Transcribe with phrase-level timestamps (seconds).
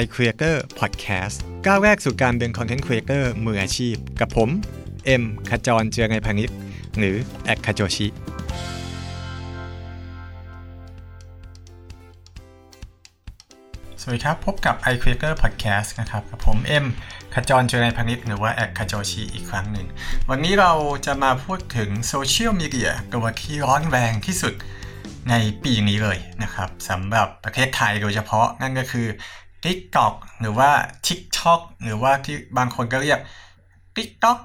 [0.00, 4.48] iCreator Podcast ก้าวแรกสู่การเป็น Content Creator มืออาชีพ กับผม
[5.06, 6.50] เอ็มขจรเจียรนัยพานิช
[6.98, 8.06] หรือแอดคาโจชิ
[14.00, 16.86] สวัสดีครับ พบกับ iCreator Podcast นะครับ กับผม เอ็ม
[17.34, 19.86] ขจรเจียรนัยพานิชหรือว่าแอดคาโจชิอีกครั้งหนึ่ง
[20.30, 20.72] วันนี้เรา
[21.06, 24.54] จะมาพูดถึงโซเชียลมีเดียตัวที่ร้อนแรงที่สุด
[25.30, 29.06] ในปีนี้เลยนะครับสำหรับประเทศไทยโดยเฉพาะนั่นก็คือ
[29.64, 30.70] TikTok หรือว่า
[31.06, 33.20] TikTok หรือว่าที่บางคนก็เรียก
[33.96, 34.38] TikTok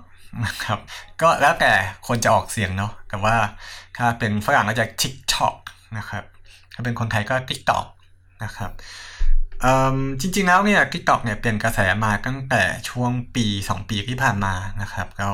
[0.46, 0.80] นะครับ
[1.22, 1.72] ก็แล้วแต่
[2.08, 3.36] คนจะออกเสียงเนาะแต่ว่า
[3.98, 5.56] ถ้าเป็นฝรั่งก็จะ TikTok
[5.98, 6.24] นะครับ
[6.74, 7.86] ถ้าเป็นคนไทยก็ TikTok
[8.44, 8.72] นะครับ
[10.22, 15.30] จริงๆแล้วเนี่ย TikTok เนี่ยเป็นกระแสมาตั้งแต่ช่วงปี 2 ปีที่ผ่านมานะครับก็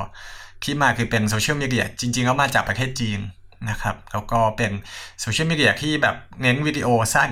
[0.64, 3.20] ที่มาคือเป็นโซเชียลมีเดียจริงๆแล้วมาจากประเทศจีน
[3.70, 4.72] นะครับแล้วก็เป็น
[5.22, 7.32] โซเชียลมีเดียที่แบบเน้นวิดีโอสั้น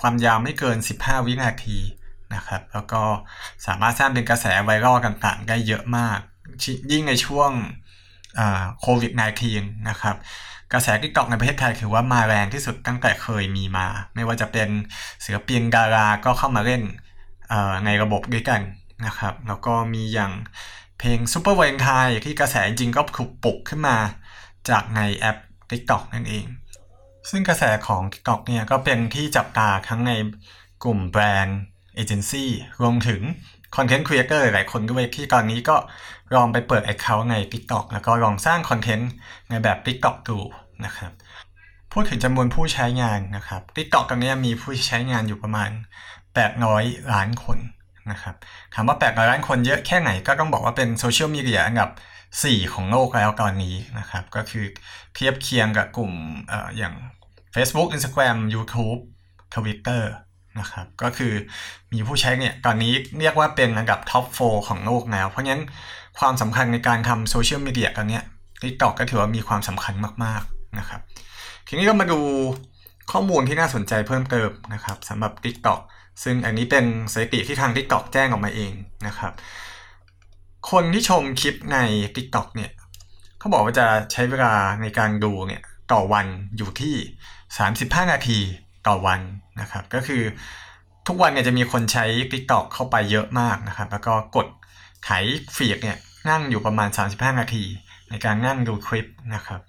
[0.00, 1.78] ความยาวไม่เกิน 15 วินาที
[2.34, 3.02] นะครับ แล้วก็
[3.66, 6.18] สามารถสร้างเป็นกระแสไวรัลต่างๆ ได้เยอะมาก
[6.90, 7.50] ยิ่งในช่วง
[8.80, 9.12] โควิด
[9.50, 10.16] -19 นะครับ
[10.72, 14.68] กระแส TikTok ในประเทศไทยถือว่ามาแรงที่สุดตั้งแต่เคยมีมา ไม่ว่าจะเป็น
[15.20, 16.82] เสือเปียงดาราก็เข้ามาเล่น
[17.84, 18.60] ในระบบด้วยกัน
[19.06, 20.32] นะครับ แล้วก็มีอย่าง
[20.98, 23.96] เพลงซูเปอร์วาเลนไทน์ที่กระแสจริงก็ถูกปลุกขึ้นมา
[24.70, 25.38] จากในแอป
[25.70, 26.44] TikTok นั่นเอง
[27.30, 30.12] ซึ่งกระแสของ TikTok เนี่ยก็เป็นที่จับตาทั้งใน
[30.84, 31.58] กลุ่มแบรนด์
[31.94, 33.20] เอเจนซี่รวมถึง
[33.76, 35.76] คอนเทนต์ครีเอเตอร์หลายคนด้วยที่ตอนนี้ก็
[36.36, 39.10] ลองไปเปิด Account ใน TikTok แล้วก็ลองสร้างคอนเทนต์
[39.48, 40.38] ในแบบ TikTok ดู
[40.84, 41.12] นะครับ
[41.92, 45.70] พูดถึงจำนวนผู้ใช้งานนะครับ TikTok ตอนนี้มีผู้ใช้งานอยู่ประมาณ
[46.40, 47.58] 800 ล้านคน
[48.10, 48.34] นะครับ
[48.74, 51.90] ถามว่า 800 ล้านคนเยอะแค่ไหนก็ต้องบอกว่าเป็นโซเชียลมีเดียอันดับ
[52.32, 54.64] 4 ของโลกแล้วตอนนี้นะครับ ก็คือ
[55.14, 56.12] เทียบเคียงกับกลุ่ม
[56.52, 56.94] อย่าง
[57.54, 59.00] Facebook Instagram YouTube
[59.54, 60.02] Twitter
[60.60, 61.32] นะครับ ก็คือ
[61.92, 65.62] มีผู้ใช้เนี่ย ตอนนี้เรียกว่าเป็นระดับท็อป4ของโลกแล้ว เพราะงั้น
[66.18, 68.20] ความสำคัญในการทำโซเชียลมีเดียตอนนี้
[68.62, 69.94] TikTok ก็ถือว่ามีความสำคัญ
[70.24, 71.00] มากๆนะครับ
[71.68, 72.20] ทีนี้ก็มาดู
[73.12, 75.80] ข้อมูลที่น่าสนใจเพิ่มเติมนะครับสำหรับ TikTok
[76.22, 78.72] ซึ่งอันนี้เป็นสถิติที่ทาง TikTok แจ้งออกมาเอง
[79.06, 79.32] นะครับ
[80.70, 81.78] คนที่ชมคลิปใน
[82.14, 82.70] TikTok เนี่ย
[83.38, 86.26] เขาบอกว่าจะใช้เวลาในการดูเนี่ยต่อวัน
[86.56, 86.94] อยู่ที่
[87.52, 88.38] 35 นาที
[88.88, 89.20] ต่อวัน
[89.60, 90.22] นะครับ ก็คือ
[91.06, 94.46] ทุกวันเนี่ยจะมีคนใช้ TikTok เข้าไปเยอะมากนะครับ แล้วก็กด
[95.04, 95.10] ไถ
[95.56, 95.98] ฟีดเนี่ย
[96.28, 97.64] นั่งอยู่ประมาณ 35 นาที
[98.10, 99.60] ในการนั่งดูคลิปนะครับ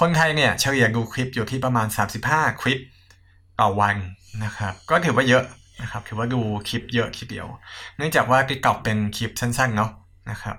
[0.00, 1.86] คนไทยเนี่ยเฉลี่ยดูคลิปอยู่ที่ประมาณ
[2.24, 2.78] 35 คลิป
[3.60, 3.96] ต่อวัน
[4.44, 5.44] นะครับ ก็ถือว่าเยอะ
[5.82, 7.46] นะครับถือว่าดูคลิปเยอะคลิปเดียว
[7.96, 9.90] เนื่องจากว่า TikTok เป็นคลิปสั้นๆเนาะ
[10.30, 10.56] นะครับ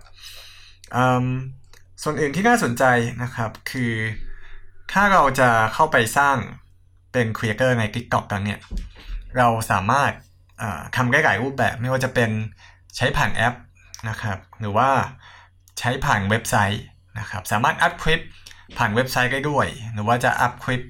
[2.03, 2.83] ส่วนอื่นที่น่าสนใจ
[3.23, 3.93] นะครับคือ
[4.91, 6.37] ถ้าเราจะเข้าไปสร้าง
[7.13, 8.59] เป็นครีเอเตอร์ใน TikTok กันเนี่ย
[9.37, 10.11] เราสามารถ
[10.95, 12.29] ทำได้หลายรูปแบบไม่ว่าจะเป็น
[12.97, 13.55] ใช้ผ่านแอป
[14.09, 14.89] นะครับ หรือว่า
[15.79, 16.83] ใช้ผ่านเว็บไซต์
[17.19, 18.19] นะครับ สามารถอัพคลิป
[18.77, 20.81] ผ่านเว็บไซต์ได้ด้วย หรือว่าจะอัพคลิป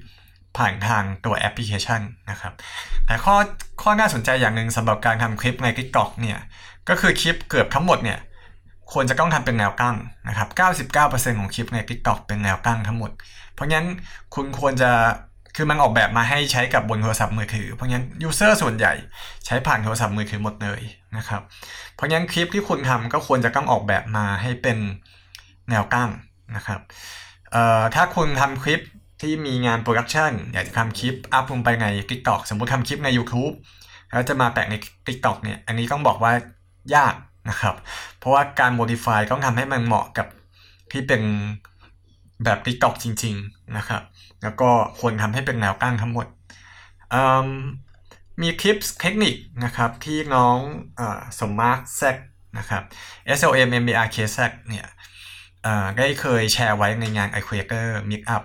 [0.58, 2.00] ผ่านทางตัวแอปพลิเคชัน
[2.30, 2.52] นะครับ
[3.06, 3.36] แต่ข้อ
[3.82, 6.38] ข้อน่าสนใจอย่างหนึ่งสำหรับการทำคลิปใน TikTok เนี่ย
[6.88, 8.18] ก็คือคลิปเกือบทั้งหมดเนี่ย
[8.92, 9.96] ควรจะต้องทำเป็นแนวตั้ง
[10.28, 10.48] นะครับ
[10.94, 13.10] 99%ของคลิปใน TikTok เป็นแนวตั้งทั้งหมด
[13.54, 13.86] เพราะงั้น
[14.34, 14.90] คุณควรจะ
[15.56, 18.92] คือมันออกแบบมาให้ใช้กับบนโทรศัพท์มือถือ เพราะงั้น user ส่วนใหญ่
[19.46, 20.80] ใช้ผ่านโทรศัพท์มือถือหมดเลย
[21.16, 21.42] นะครับ
[21.94, 24.78] เพราะงั้นคลิปที่คุณทำก็ควรจะต้องออกแบบมาให้เป็น
[25.70, 26.10] แนวตั้ง
[26.56, 26.80] นะครับ
[27.52, 28.80] เอ่อถ้าคุณทำคลิป
[29.20, 33.54] ที่มีงานโปรดักชันอยากจะทำคลิปอัพลงไปใน TikTok สมมติทำคลิปใน YouTube
[34.10, 34.74] แล้วจะมาแปะใน
[35.06, 36.32] TikTok เนี่ย อันนี้ต้องบอกว่า
[36.94, 37.14] ยาก
[37.48, 37.74] นะครับ
[38.18, 40.26] เพราะว่าการ modify ต้องทำให้มันเหมาะกับ
[40.92, 41.22] ที่เป็น
[42.44, 44.02] แบบ TikTok จริง ๆ นะครับ
[44.42, 46.26] แล้วก็ควรทำให้เป็นแนวตั้งทั้งหมด
[48.42, 50.56] มีคลิปเทคนิคนะครับที่น้อง
[50.98, 51.00] อ
[51.38, 52.16] สมมาร์คแซก
[52.58, 52.82] นะครับ
[53.38, 54.86] S O M M B R K แซกเนี่ย
[55.98, 58.42] ได้เคยแชร์ไว้ในงาน i Creator Meetup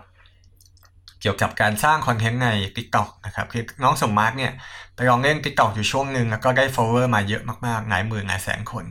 [1.29, 4.51] เกี่ยวกับการสร้างคอนเทนต์ใน TikTok นะครับคือน้องสมมาร์กเนี่ย
[4.95, 8.85] ไปลองเล่น TikTok อยู่ช่วงหนึ่งแล้วก็ได้ follower มาเยอะมากๆ หลายหมื่นหลายแสนคน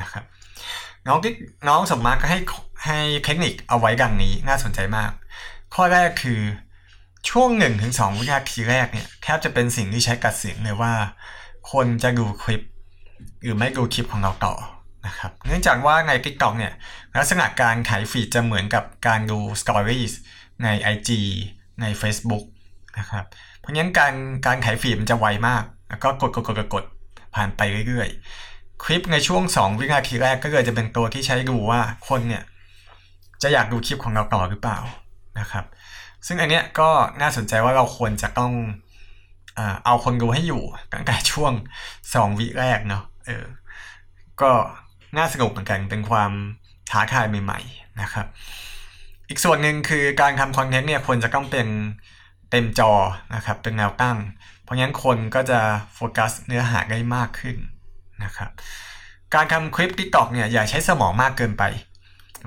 [0.00, 0.24] นะครับ
[1.06, 1.32] น้องที่
[1.68, 2.38] น้องสมมาร์กก็ให้
[2.86, 5.10] ให้เทคนิคเอาไว้ดังนี้น่าสนใจมาก
[5.74, 6.40] ข้อแรกคือ
[7.30, 10.92] ช่วง1นถึงสวินาทีแรกเนี่ยแทบจะเป็นสิ่งที่ใช้กัดเสียงเลยว่า
[11.72, 12.62] คนจะดูคลิป
[13.42, 14.54] หรือไม่ดูคลิปของเราต่อ
[15.06, 16.72] นะครับเนื่องจากว่าใน TikTok เนี่ย
[17.16, 20.12] ลักษณะการขายฟีดจะเหมือนกับการดู Stories
[20.62, 21.10] ใน IG
[21.80, 22.44] ใน Facebook
[22.98, 23.24] นะครับ
[23.58, 24.14] เพราะงั้นการ
[24.46, 26.84] การขายฟีดมันจะไวมาก แล้วก็กดกดกดกด
[27.34, 32.42] ผ่านไปเรื่อยๆ คลิปในช่วง 2 วินาทีแรกก็เลยจะเป็นตัวที่ใช้ดูว่าคนเนี่ย
[33.42, 34.78] จะอยากดูคลิปของเราต่อหรือเปล่า
[35.40, 35.64] นะครับ
[36.26, 36.88] ซึ่งอันเนี้ยก็
[37.20, 38.52] น่าสนใจว่าเราควรจะต้อง
[39.84, 41.52] เอาคนดูให้อยู่ตั้งแต่ช่วง
[42.14, 43.46] สองวิแรกเนาะเออ
[44.40, 44.50] ก็
[45.16, 46.32] น่าสนุกเหมือนกันเป็นความ
[46.90, 48.26] ท้าทายใหม่ ๆ นะครับ
[49.28, 51.66] อีกส่วนหนึ่งคือการทำคอนเทนต์เนี่ยควรจะต้องเป็น
[52.50, 52.92] เต็มจอ
[53.34, 54.16] นะครับ เป็นแนวตั้ง
[54.62, 55.60] เพราะงั้นคนก็จะ
[55.94, 57.56] โฟกัสเนื้อหาได้มากขึ้น
[58.24, 58.50] นะครับ
[59.34, 61.62] การทำคลิป TikTok เนี่ยอย่าใช้สมองมากเกินไป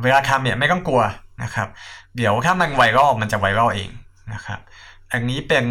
[0.03, 1.01] เวลาทำเนี่ยไม่ต้องกลัว
[1.43, 1.67] นะครับ
[2.15, 3.89] เดี๋ยวถ้ามันไวรัลมันจะไวรัลเอง
[4.33, 4.59] นะครับ
[5.11, 5.65] อันนี้เป็น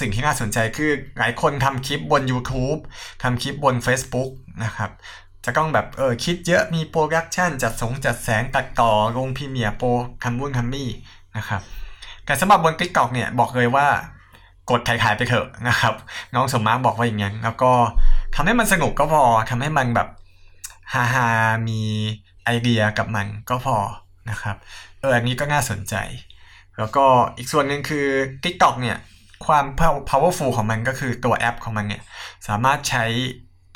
[0.00, 2.80] สิ่งที่น่าสนใจคือหลายคนทำคลิปบน YouTube
[3.22, 4.30] ทำคลิปบน Facebook
[4.64, 4.90] นะครับ
[5.44, 9.88] จะต้องแบบเออคิดเยอะมี production จัดแสงจัดแสงตัดต่อลง Premiere Pro
[10.22, 10.90] คัมบุนคัมมี่
[11.36, 11.62] นะครับ
[12.26, 13.86] แต่สำหรับบน TikTok เนี่ยบอกเลยว่า
[14.70, 15.94] กดถ่ายๆไปเถอะนะครับ
[16.34, 17.72] น้องสมมาร์บอกว่าอย่างนั้นแล้วก็
[18.34, 20.08] ทำให้มันสนุกก็พอทำให้มันแบบ
[20.92, 21.28] ฮาฮา
[21.68, 21.80] มี
[22.44, 23.76] ไอเดียกับมันก็พอ
[24.30, 24.56] นะครับ
[25.00, 25.94] เอออันนี้ก็น่าสนใจ
[26.78, 27.04] แล้วก็
[27.36, 28.06] อีกส่วนหนึ่งคือ
[28.44, 28.98] TikTok เนี่ย
[29.46, 29.64] ความ
[30.10, 32.02] powerful ของมันก็คือตัวแอปของมันเนี่ย
[32.48, 33.04] สามารถใช้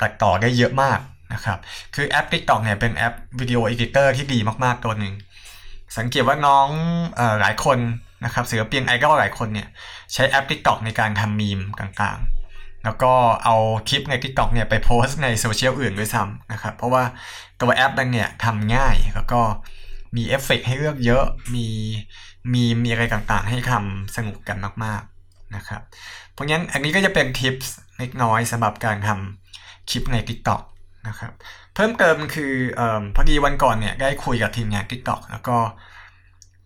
[0.01, 0.99] ตัดต่อได้เยอะมาก
[1.33, 1.57] นะครับ
[1.95, 5.13] คือแอป TikTok เนี่ยเป็นแอป video editor ที่ดีมากๆตัวหนึ่ง
[5.97, 6.67] สังเกตว่าน้อง
[7.19, 7.79] อหลายคน
[8.25, 9.67] นะครับศิลปินไอดอลหลายคนเนี่ย
[10.13, 13.55] ใช้แอป TikTok ในการทำมีมต่างๆ แล้วก็เอา
[13.89, 17.03] คลิปใน TikTok เนี่ยไปโพสในโซเชียลอื่นด้วยซ้ำนะครับ เพราะว่า
[17.61, 19.41] ตัวแอปนั้นเนี่ยทำง่ายแล้วก็
[20.15, 21.23] มีเอฟเฟกให้เลือกเยอะ
[21.55, 21.67] มี
[22.53, 25.81] มีมีอะไรต่างๆ ให้ทำสนุกกันมากๆนะครับ
[26.33, 30.61] เพราะงั้นอันนี้ก็จะเป็น tips เล็กน้อยสำหรับการทำคลิปใน TikTok
[31.07, 31.31] นะครับ
[31.75, 32.81] เพิ่มเติมคืออ
[33.15, 35.57] พอดีวันก่อนเนี่ยได้คุยกับทีมงาน TikTok แล้วก็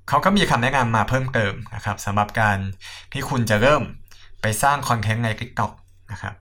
[0.09, 2.57] เขาก็มีคำแนะนำมาเพิ่มเติมนะครับสำหรับการ
[3.13, 3.81] ที่คุณจะเริ่ม
[4.41, 5.71] ไปสร้างคอนเทนต์ใน TikTok
[6.11, 6.33] นะครับ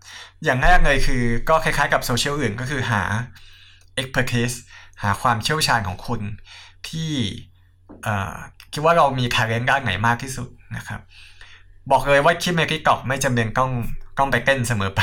[0.44, 3.02] อย่างแรกเลยคือก็คล้ายๆกับโซเชียลอื่นก็คือหา
[4.00, 4.56] expertise
[5.02, 6.20] หาความเชี่ยวชาญของคุณ
[6.88, 7.12] ที่
[8.72, 11.00] คิดว่าเรามี talent ด้านไหนมากที่สุดนะครับ
[11.90, 13.70] บอกเลยว่าคลิปใน TikTok ไม่จำเป็นต้อง
[14.18, 15.02] ต้องไปเต้นเสมอไป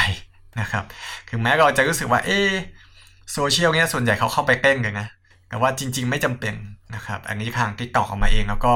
[0.59, 0.83] นะครับ
[1.29, 2.31] ถึงแม้เราจะรู้สึกว่าเอ
[3.33, 5.07] โซเชียลเนี้ยส่วนใหญ่เขาเข้าไปเต้นกันนะ
[5.49, 6.55] แต่ว่าจริง ๆ ไม่จำเป็น
[6.95, 8.73] นะครับอันนี้ทาง TikTok ออกมาเอง แล้วก็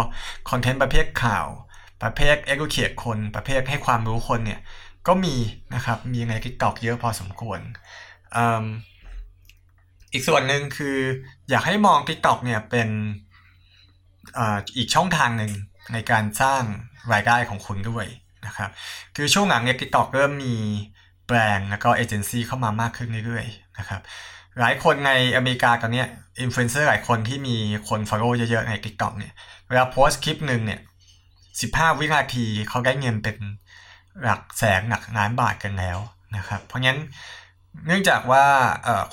[0.50, 1.48] คอนเทนต์ประเภทข่าว
[2.04, 4.60] ประเภทเอ็กซ์เคียคน ประเภทให้ความรู้คนเนี่ย
[5.08, 5.36] ก็มี
[5.76, 7.60] นะครับมีใน TikTok เยอะพอสมควร
[10.14, 10.98] อีกส่วนหนึ่งคือ
[11.50, 12.90] อยากให้มอง TikTok เนี่ยเป็น
[14.78, 15.52] อีกช่องทางหนึ่ง
[15.94, 16.64] ในการสร้าง
[17.14, 18.06] รายได้ของคุณด้วย
[18.46, 18.70] นะครับ
[19.16, 20.56] คือช่วงหลังเนี่ย TikTok เริ่มมี
[21.28, 24.02] แบรนด์แล้วก็เอเจนซี่เข้ามามากขึ้นเรื่อยๆนะครับ
[24.60, 26.04] หลายคนในอเมริกาตอนนี้
[26.42, 27.58] อินฟลูเอนเซอร์หลายคนที่มี
[27.90, 29.34] คน follow เยอะๆใน TikTok เนี่ย
[29.68, 30.80] เวลาโพสต์คลิปหนึ่งเนี่ย
[31.40, 33.38] 15วินาทีเขาได้เงินเป็น
[34.24, 35.98] หลักแสนหลักล้านบาทกันแล้ว
[36.38, 37.00] นะครับเพราะงั้น
[37.88, 38.46] เนื่องจากว่า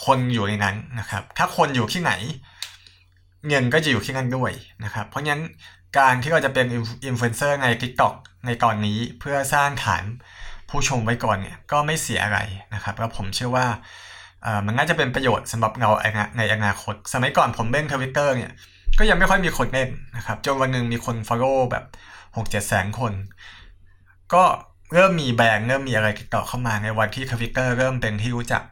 [0.06, 2.13] คนอยู่ในนั้นนะครับถ้าคนอยู่ที่ไหน
[3.49, 4.53] เงินก็จะอยู่ที่นั่นด้วย
[4.85, 5.41] นะครับเพราะงั้น
[5.99, 6.67] การที่เราจะเป็น
[7.06, 8.15] อินฟลูเอนเซอร์ใน TikTok
[8.47, 10.05] ในตอนนี้เพื่อสร้างฐาน
[10.70, 12.38] ผู้ชมไว้ก่อนเนี่ยก็ไม่เสียอะไร
[12.75, 13.67] นะครับแล้วผมเชื่อว่า
[14.67, 15.90] มันน่าจะเป็นประโยชน์สำหรับเรา
[16.38, 18.52] ในอนาคต สมัยก่อนผมเล่นทวิตเตอร์เนี่ย
[18.99, 21.84] ก็ยังไม่ค่อยมีคนเล่นนะครับจนวันหนึ่งมีคน follow แบบ
[22.37, 23.12] หกเจ็ดแสนคน
[24.34, 24.44] ก็
[24.94, 28.62] เริ่มมีแบรนด์เริ่มมีอะไรติดต่อเข้ามาในวันที่ทวิตเตอร์เริ่มเป็นที่รู้จัก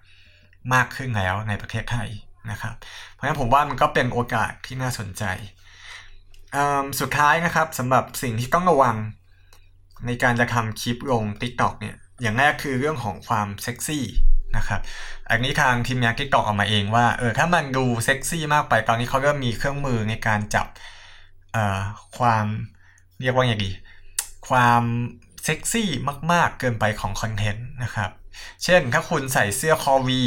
[0.75, 2.09] มากขึ้นแล้วในประเทศไทย
[2.51, 2.75] นะครับ
[3.13, 5.25] เพราะฉะนั้นผมว่ามันก็เป็นโอกาสที่น่าสนใจ
[7.01, 8.97] สุดท้ายนะครับสำหรับสิ่งที่ต้องระวัง
[10.07, 14.05] ในการจะทำคลิปลง TikTok เนี่ยอย่างแรกคือเรื่องของความเซ็กซี่
[14.57, 14.81] นะครับ
[15.31, 20.67] อันนี้ทางทีมงาน TikTok ออกมาเองว่าเออถ้ามันดูเซ็กซี่มากไปตอนนี้เขาเริ่มมีเครื่องมือในการจับ
[21.53, 21.81] เอ่อ
[22.19, 22.47] ความ
[23.21, 23.71] เรียกว่าอย่างดี
[24.49, 24.83] ความ
[25.45, 25.89] เซ็กซี่
[26.33, 28.11] มากๆเกินไปของคอนเทนต์นะครับ
[28.65, 30.23] เช่นถ้าคุณใส่เสื้อคอวี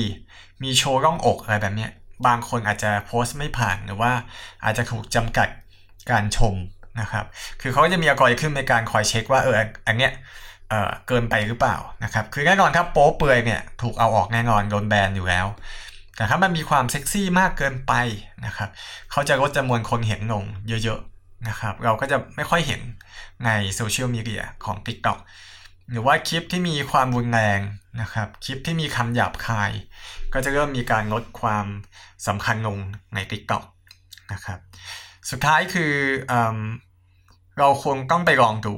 [0.63, 1.87] มีโชว์ร่องอกอะไรแบบนี้
[2.27, 4.11] บางคนอาจจะโพสต์ไม่ผ่านหรือว่า
[4.63, 5.49] อาจจะถูกจำกัด
[6.11, 6.55] การชม
[7.00, 7.25] นะครับ
[7.62, 9.55] คือเขาจะมีอัลกอริทึมในการคอยเช็คว่าเออ
[9.88, 10.12] อันเนี้ย
[10.69, 15.48] เอ่อเกินไปหรือเปล่านะครับ คือแน่นอนถ้าโป๊เปื่อยเนี่ยถูกเอาออกแน่นอนโดนแบนอยู่แล้ว
[16.15, 17.93] แต่ถ้ามันมีความเซ็กซี่มากเกินไป
[18.45, 18.69] นะครับ
[19.12, 20.43] เขาจะลดจำนวนคนเห็นลง
[20.83, 22.81] เยอะๆนะครับ เราก็จะไม่ค่อยเห็น
[23.45, 25.19] ในโซเชียลมีเดียของ TikTok
[25.91, 27.60] หรือว่าคลิปที่มีความรุนแรง
[28.01, 29.71] นะครับ คลิปที่มีคำหยาบคาย
[30.33, 31.65] ก็จะเริ่มมีการลดความ
[32.27, 32.77] สำคัญลง
[33.15, 33.63] ใน TikTok
[34.33, 34.60] นะครับ
[35.29, 35.93] สุดท้ายคือ
[36.29, 36.33] เอ
[37.59, 38.75] เราคงต้องไปลองดู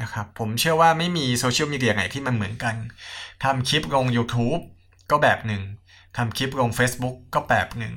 [0.00, 2.76] นะครับ ผมเชื่อว่าไม่มีโซเชียลมีเดียไหนที่มันเหมือนกัน
[3.44, 4.62] ทำคลิปลง YouTube
[5.10, 5.62] ก็แบบหนึ่ง
[6.16, 7.94] ทำคลิปลง Facebook ก็แบบหนึ่ง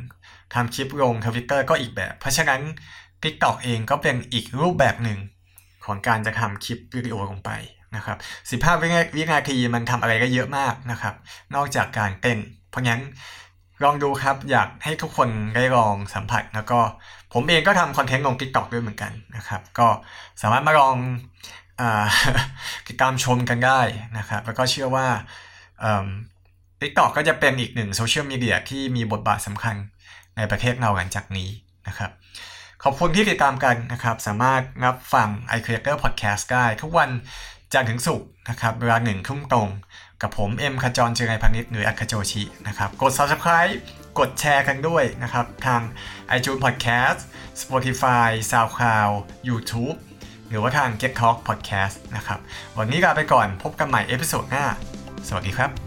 [0.53, 2.61] ทำคลิปลง Twitter ก็อีกแบบ เพราะฉะนั้น
[3.23, 5.19] TikTok เองก็เป็นอีกรูปแบบหนึ่ง
[5.85, 7.51] ของการจะทำคลิปวิดีโอลงไป
[7.95, 8.17] นะครับ
[8.61, 8.81] 15
[9.15, 11.15] วินาทีมันทำอะไรก็เยอะมากนะครับ
[11.55, 13.01] นอกจากการเต้น เพราะงั้น
[13.83, 16.79] ลองดูครับอยากให้ทุกคนได้ลองสัมผัส แล้วก็
[17.33, 19.87] ผมเองก็ทำคอนเทนต์ลง TikTok ด้วยเหมือนกันนะครับ ก็
[20.41, 20.95] สามารถมาลอง
[22.87, 23.81] ติดตามชมกันได้
[24.17, 25.07] นะครับ แล้วก็เชื่อว่า
[26.79, 29.75] TikTok ก็จะเป็นอีกหนึ่งโซเชียลมีเดียที่มีบทบาทสำคัญ
[30.37, 31.49] ในประเทศเราหลังจากนี้
[31.87, 32.11] นะครับ
[32.83, 37.09] ขอบคุณที่ติดตามกันนะครับ สามารถรับฟัง i Creator Podcast ได้ ทุกวัน
[37.73, 39.69] จันทร์ถึงศุกร์นะครับเวลาหนึ่งทุ่มตรง
[40.21, 43.73] กับผม เอ็มขจรเจียรนัยพานิชหรือ @khajochi นะครับ กด Subscribe
[44.19, 45.81] กดแชร์กันด้วยนะครับ ทาง
[46.35, 47.19] iTunes Podcast
[47.61, 49.13] Spotify SoundCloud
[49.49, 49.97] YouTube
[50.49, 52.39] หรือว่าทาง Get Talk Podcast นะครับ
[52.77, 54.65] วันนี้ลาไปก่อนพบกันใหม่ episode หน้า
[55.27, 55.84] สวัสดีครับ